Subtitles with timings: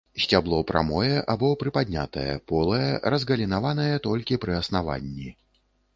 [0.21, 5.29] Сцябло прамое або прыпаднятае, полае, разгалінаванае толькі пры аснаванні.